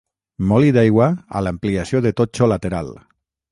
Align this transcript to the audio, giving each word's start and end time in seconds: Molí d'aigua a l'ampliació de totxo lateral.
Molí 0.51 0.71
d'aigua 0.77 1.09
a 1.41 1.45
l'ampliació 1.47 2.03
de 2.09 2.15
totxo 2.23 2.51
lateral. 2.55 2.93